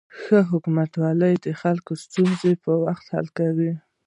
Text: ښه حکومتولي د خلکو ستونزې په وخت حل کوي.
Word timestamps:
ښه 0.19 0.39
حکومتولي 0.51 1.33
د 1.45 1.47
خلکو 1.61 1.91
ستونزې 2.03 2.51
په 2.63 2.71
وخت 2.83 3.05
حل 3.13 3.27
کوي. 3.37 3.73